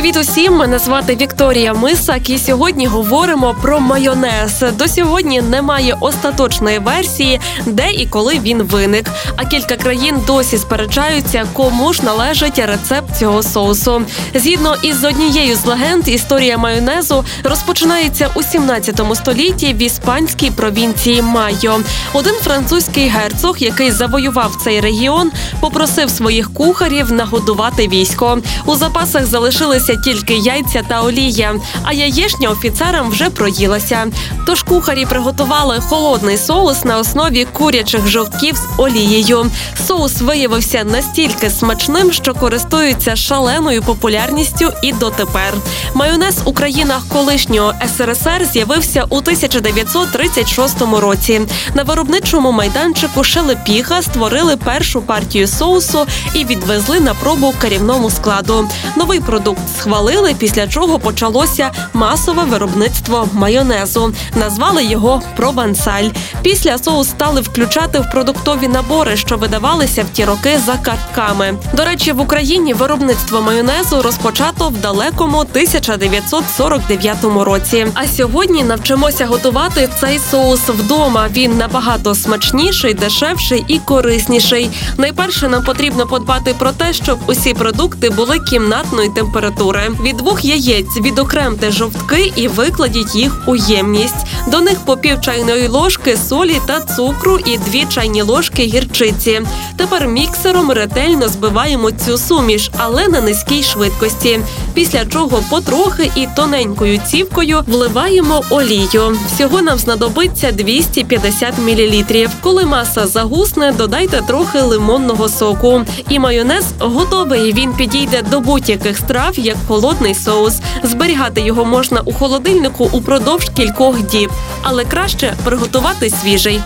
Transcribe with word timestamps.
Привіт 0.00 0.16
усім! 0.16 0.56
Мене 0.56 0.78
звати 0.78 1.16
Вікторія 1.16 1.74
Мисак, 1.74 2.30
і 2.30 2.38
сьогодні 2.38 2.86
говоримо 2.86 3.56
про 3.62 3.80
майонез. 3.80 4.64
До 4.78 4.88
сьогодні 4.88 5.42
немає 5.42 5.96
остаточної 6.00 6.78
версії, 6.78 7.40
де 7.66 7.90
і 7.90 8.06
коли 8.06 8.38
він 8.38 8.62
виник. 8.62 9.06
А 9.36 9.44
кілька 9.44 9.76
країн 9.76 10.16
досі 10.26 10.58
сперечаються, 10.58 11.46
кому 11.52 11.92
ж 11.92 12.02
належить 12.02 12.58
рецепт 12.58 13.16
цього 13.18 13.42
соусу. 13.42 14.02
Згідно 14.34 14.76
із 14.82 15.04
однією 15.04 15.56
з 15.56 15.66
легенд, 15.66 16.08
історія 16.08 16.58
майонезу 16.58 17.24
розпочинається 17.44 18.30
у 18.34 18.42
17 18.42 19.00
столітті 19.14 19.74
в 19.74 19.82
іспанській 19.82 20.50
провінції 20.50 21.22
Майо. 21.22 21.80
Один 22.12 22.34
французький 22.34 23.08
герцог, 23.08 23.56
який 23.58 23.90
завоював 23.90 24.56
цей 24.64 24.80
регіон, 24.80 25.30
попросив 25.60 26.10
своїх 26.10 26.54
кухарів 26.54 27.12
нагодувати 27.12 27.88
військо. 27.88 28.38
У 28.66 28.74
запасах 28.74 29.26
залишилися 29.26 29.89
тільки 29.96 30.34
яйця 30.34 30.82
та 30.88 31.02
олія, 31.02 31.54
а 31.82 31.92
яєчня 31.92 32.48
офіцерам 32.48 33.10
вже 33.10 33.30
проїлася. 33.30 34.06
Тож 34.46 34.62
кухарі 34.62 35.06
приготували 35.06 35.80
холодний 35.80 36.38
соус 36.38 36.84
на 36.84 36.98
основі 36.98 37.46
курячих 37.52 38.08
жовтків 38.08 38.56
з 38.56 38.80
олією. 38.80 39.50
Соус 39.86 40.20
виявився 40.20 40.84
настільки 40.84 41.50
смачним, 41.50 42.12
що 42.12 42.34
користується 42.34 43.16
шаленою 43.16 43.82
популярністю 43.82 44.72
і 44.82 44.92
дотепер. 44.92 45.54
Майонез 45.94 46.38
у 46.44 46.52
країнах 46.52 47.02
колишнього 47.08 47.74
СРСР 47.96 48.46
з'явився 48.52 49.04
у 49.10 49.16
1936 49.16 50.82
році. 50.82 51.40
На 51.74 51.82
виробничому 51.82 52.52
майданчику 52.52 53.24
Шелепіха 53.24 54.02
створили 54.02 54.56
першу 54.56 55.02
партію 55.02 55.48
соусу 55.48 56.06
і 56.34 56.44
відвезли 56.44 57.00
на 57.00 57.14
пробу 57.14 57.54
керівному 57.60 58.10
складу. 58.10 58.68
Новий 58.96 59.20
продукт 59.20 59.60
схвалили, 59.80 60.34
після 60.38 60.66
чого 60.66 60.98
почалося 60.98 61.70
масове 61.94 62.42
виробництво 62.44 63.28
майонезу. 63.32 64.14
Назвали 64.34 64.84
його 64.84 65.22
провансаль. 65.36 66.08
Після 66.42 66.78
соус 66.78 67.08
стали 67.08 67.40
включати 67.40 67.98
в 67.98 68.10
продуктові 68.10 68.68
набори, 68.68 69.16
що 69.16 69.36
видавалися 69.36 70.02
в 70.02 70.10
ті 70.12 70.24
роки 70.24 70.58
за 70.66 70.72
картками. 70.72 71.54
До 71.72 71.84
речі, 71.84 72.12
в 72.12 72.20
Україні 72.20 72.74
виробництво 72.74 73.40
майонезу 73.40 74.02
розпочато 74.02 74.68
в 74.68 74.76
далекому 74.76 75.38
1949 75.38 77.16
році. 77.24 77.86
А 77.94 78.06
сьогодні 78.06 78.64
навчимося 78.64 79.26
готувати 79.26 79.88
цей 80.00 80.18
соус 80.30 80.68
вдома. 80.68 81.28
Він 81.32 81.58
набагато 81.58 82.14
смачніший, 82.14 82.94
дешевший 82.94 83.64
і 83.68 83.78
корисніший. 83.78 84.70
Найперше 84.96 85.48
нам 85.48 85.64
потрібно 85.64 86.06
подбати 86.06 86.54
про 86.58 86.72
те, 86.72 86.92
щоб 86.92 87.18
усі 87.26 87.54
продукти 87.54 88.10
були 88.10 88.38
кімнатної 88.38 89.08
температури. 89.08 89.69
Від 89.78 90.16
двох 90.16 90.44
яєць 90.44 90.96
відокремте 91.00 91.70
жовтки 91.70 92.32
і 92.36 92.48
викладіть 92.48 93.14
їх 93.14 93.42
у 93.46 93.56
ємність. 93.56 94.26
До 94.48 94.60
них 94.60 94.78
по 94.84 94.96
пів 94.96 95.20
чайної 95.20 95.68
ложки 95.68 96.16
солі 96.16 96.60
та 96.66 96.80
цукру 96.80 97.38
і 97.38 97.58
дві 97.58 97.84
чайні 97.84 98.22
ложки 98.22 98.62
гірчиці. 98.62 99.42
Тепер 99.80 100.08
міксером 100.08 100.70
ретельно 100.70 101.28
збиваємо 101.28 101.90
цю 101.90 102.18
суміш, 102.18 102.70
але 102.76 103.08
на 103.08 103.20
низькій 103.20 103.62
швидкості. 103.62 104.40
Після 104.74 105.04
чого 105.04 105.42
потрохи 105.50 106.10
і 106.14 106.28
тоненькою 106.36 106.98
цівкою 106.98 107.62
вливаємо 107.66 108.42
олію. 108.50 109.18
Всього 109.26 109.62
нам 109.62 109.78
знадобиться 109.78 110.52
250 110.52 111.54
мл. 111.58 112.04
Коли 112.40 112.64
маса 112.64 113.06
загусне, 113.06 113.72
додайте 113.72 114.22
трохи 114.26 114.60
лимонного 114.60 115.28
соку. 115.28 115.82
І 116.08 116.18
майонез 116.18 116.64
готовий. 116.78 117.52
Він 117.52 117.72
підійде 117.72 118.22
до 118.22 118.40
будь-яких 118.40 118.98
страв 118.98 119.38
як 119.38 119.56
холодний 119.68 120.14
соус. 120.14 120.54
Зберігати 120.82 121.40
його 121.40 121.64
можна 121.64 122.00
у 122.04 122.12
холодильнику 122.12 122.88
упродовж 122.92 123.50
кількох 123.56 124.02
діб, 124.02 124.30
але 124.62 124.84
краще 124.84 125.34
приготувати 125.44 126.10
свіжий. 126.10 126.60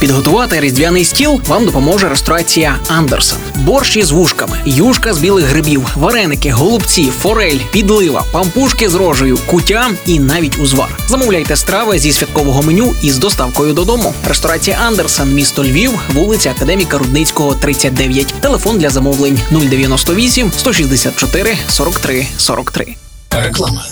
Підготувати 0.00 0.60
різдвяний 0.60 1.04
стіл 1.04 1.40
вам 1.46 1.66
допоможе 1.66 2.08
ресторація 2.08 2.76
Андерсен. 2.88 3.38
Борщ 3.54 3.96
із 3.96 4.10
вушками, 4.10 4.58
юшка 4.64 5.14
з 5.14 5.18
білих 5.18 5.44
грибів, 5.44 5.86
вареники, 5.94 6.50
голубці, 6.50 7.10
форель, 7.18 7.58
підлива, 7.72 8.24
пампушки 8.32 8.88
з 8.88 8.94
рожею, 8.94 9.38
кутя 9.46 9.90
і 10.06 10.20
навіть 10.20 10.58
узвар. 10.58 10.88
Замовляйте 11.08 11.56
страви 11.56 11.98
зі 11.98 12.12
святкового 12.12 12.62
меню 12.62 12.94
із 13.02 13.18
доставкою 13.18 13.72
додому. 13.72 14.14
Ресторація 14.28 14.78
Андерсен, 14.86 15.34
місто 15.34 15.64
Львів, 15.64 15.90
вулиця 16.14 16.50
Академіка 16.50 16.98
Рудницького, 16.98 17.54
39. 17.54 18.26
Телефон 18.40 18.78
для 18.78 18.90
замовлень 18.90 19.40
098 19.50 20.52
164 20.56 21.56
43 21.68 22.26
43. 22.38 22.96
Реклама. 23.30 23.84